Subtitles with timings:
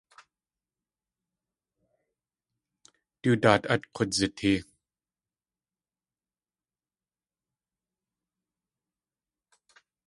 [3.21, 4.59] Du daat át k̲udzitee.